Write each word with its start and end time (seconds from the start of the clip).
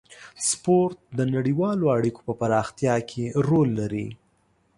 سپورت 0.49 0.97
د 1.17 1.19
نړیوالو 1.35 1.85
اړیکو 1.97 2.21
په 2.27 2.33
پراختیا 2.41 2.95
کې 3.09 3.23
رول 3.47 3.69
لري. 3.79 4.07